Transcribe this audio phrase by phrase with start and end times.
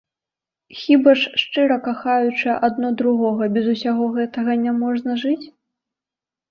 [0.83, 5.41] Хіба ж, шчыра кахаючы адно другога, без усяго гэтага няможна жыць?